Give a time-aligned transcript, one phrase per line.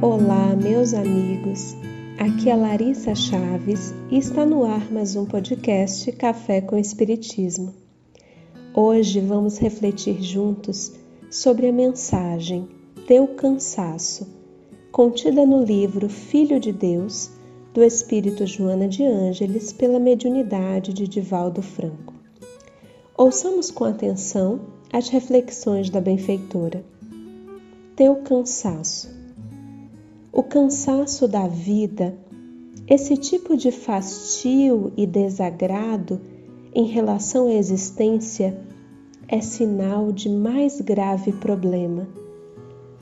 [0.00, 1.74] Olá, meus amigos.
[2.20, 7.74] Aqui é Larissa Chaves e está no ar mais um podcast Café com Espiritismo.
[8.72, 10.92] Hoje vamos refletir juntos
[11.28, 12.68] sobre a mensagem
[13.08, 14.28] Teu Cansaço,
[14.92, 17.32] contida no livro Filho de Deus,
[17.74, 22.14] do Espírito Joana de Ângeles, pela mediunidade de Divaldo Franco.
[23.16, 24.60] Ouçamos com atenção
[24.92, 26.84] as reflexões da benfeitora.
[27.96, 29.17] Teu cansaço
[30.38, 32.16] o cansaço da vida,
[32.86, 36.20] esse tipo de fastio e desagrado
[36.72, 38.56] em relação à existência
[39.26, 42.06] é sinal de mais grave problema.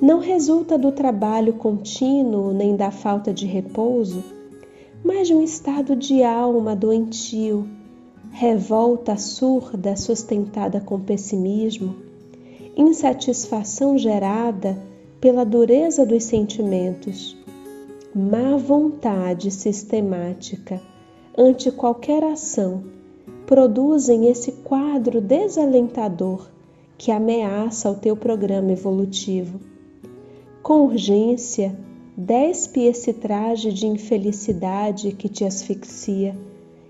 [0.01, 4.25] Não resulta do trabalho contínuo nem da falta de repouso,
[5.05, 7.69] mas de um estado de alma doentio,
[8.31, 11.97] revolta surda sustentada com pessimismo,
[12.75, 14.96] insatisfação gerada
[15.27, 17.37] pela dureza dos sentimentos,
[18.15, 20.81] má vontade sistemática
[21.37, 22.85] ante qualquer ação
[23.45, 26.49] produzem esse quadro desalentador
[26.97, 29.59] que ameaça o teu programa evolutivo.
[30.63, 31.77] Com urgência,
[32.17, 36.39] despe esse traje de infelicidade que te asfixia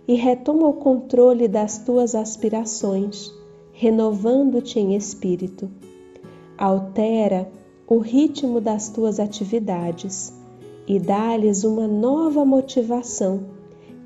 [0.06, 3.32] e retoma o controle das tuas aspirações,
[3.72, 5.70] renovando-te em espírito.
[6.58, 7.50] Altera
[7.88, 10.32] o ritmo das tuas atividades
[10.88, 13.44] e dá-lhes uma nova motivação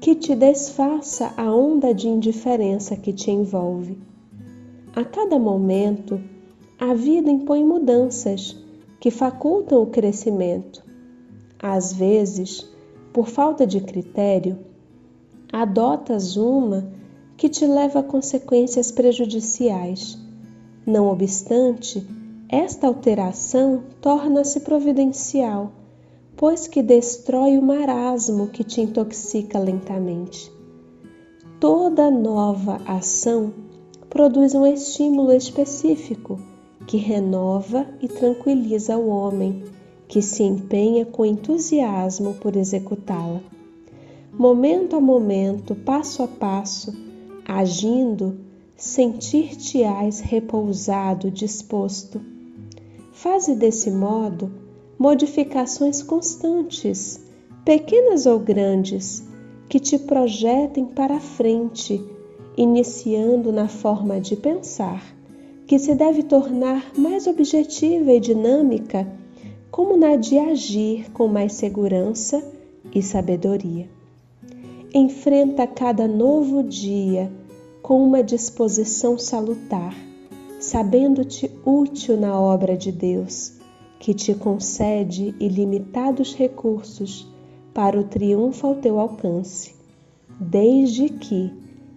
[0.00, 3.98] que te desfaça a onda de indiferença que te envolve.
[4.94, 6.20] A cada momento,
[6.78, 8.56] a vida impõe mudanças
[8.98, 10.84] que facultam o crescimento.
[11.58, 12.68] Às vezes,
[13.12, 14.58] por falta de critério,
[15.52, 16.90] adotas uma
[17.36, 20.18] que te leva a consequências prejudiciais.
[20.86, 22.06] Não obstante,
[22.52, 25.70] esta alteração torna-se providencial,
[26.36, 30.50] pois que destrói o marasmo que te intoxica lentamente.
[31.60, 33.52] Toda nova ação
[34.08, 36.40] produz um estímulo específico
[36.88, 39.62] que renova e tranquiliza o homem,
[40.08, 43.40] que se empenha com entusiasmo por executá-la.
[44.32, 46.92] Momento a momento, passo a passo,
[47.46, 48.40] agindo,
[48.76, 52.29] sentir-te-ás repousado, disposto
[53.22, 54.50] Faze desse modo
[54.98, 57.20] modificações constantes,
[57.66, 59.22] pequenas ou grandes,
[59.68, 62.02] que te projetem para a frente,
[62.56, 65.04] iniciando na forma de pensar,
[65.66, 69.06] que se deve tornar mais objetiva e dinâmica,
[69.70, 72.42] como na de agir com mais segurança
[72.94, 73.86] e sabedoria.
[74.94, 77.30] Enfrenta cada novo dia
[77.82, 80.09] com uma disposição salutar
[80.60, 83.54] sabendo-te útil na obra de Deus,
[83.98, 87.26] que te concede ilimitados recursos
[87.72, 89.74] para o triunfo ao teu alcance,
[90.38, 91.50] desde que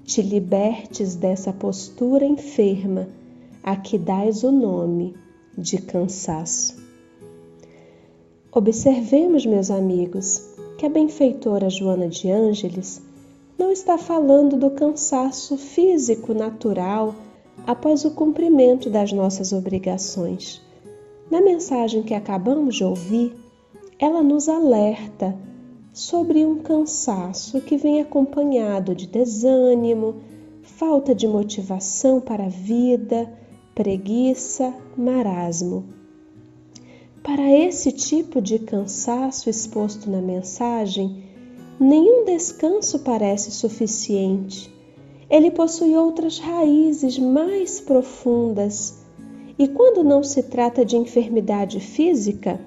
[0.05, 3.09] te libertes dessa postura enferma
[3.61, 5.13] a que dás o nome
[5.57, 6.81] de cansaço.
[8.49, 10.41] Observemos, meus amigos,
[10.77, 13.01] que a benfeitora Joana de Ângeles
[13.57, 17.13] não está falando do cansaço físico natural
[17.65, 20.61] após o cumprimento das nossas obrigações.
[21.31, 23.35] Na mensagem que acabamos de ouvir,
[23.97, 25.37] ela nos alerta
[25.93, 30.15] sobre um cansaço que vem acompanhado de desânimo,
[30.61, 33.31] falta de motivação para a vida,
[33.75, 35.85] preguiça, marasmo.
[37.21, 41.23] Para esse tipo de cansaço exposto na mensagem,
[41.79, 44.72] nenhum descanso parece suficiente
[45.29, 49.01] ele possui outras raízes mais profundas.
[49.57, 52.59] E quando não se trata de enfermidade física,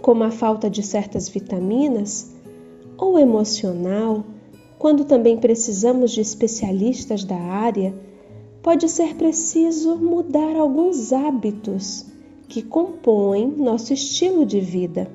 [0.00, 2.32] como a falta de certas vitaminas,
[2.98, 4.24] ou emocional,
[4.78, 7.94] quando também precisamos de especialistas da área,
[8.62, 12.06] pode ser preciso mudar alguns hábitos
[12.48, 15.10] que compõem nosso estilo de vida.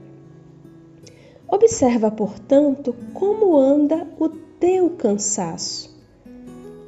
[1.50, 5.97] Observa, portanto, como anda o teu cansaço.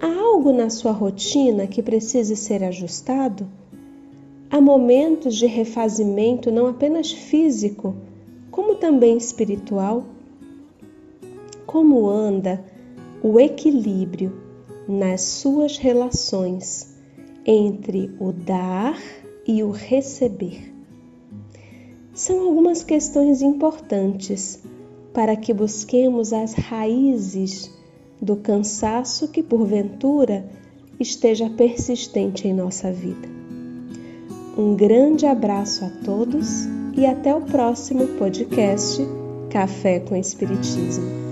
[0.01, 3.45] Há algo na sua rotina que precise ser ajustado?
[4.49, 7.93] Há momentos de refazimento não apenas físico,
[8.49, 10.05] como também espiritual?
[11.65, 12.63] Como anda
[13.21, 14.31] o equilíbrio
[14.87, 16.95] nas suas relações
[17.45, 18.97] entre o dar
[19.45, 20.73] e o receber?
[22.13, 24.63] São algumas questões importantes
[25.13, 27.77] para que busquemos as raízes
[28.21, 30.45] do cansaço que porventura
[30.99, 33.27] esteja persistente em nossa vida.
[34.57, 36.65] Um grande abraço a todos
[36.97, 39.01] e até o próximo podcast
[39.49, 41.28] Café com Espiritismo.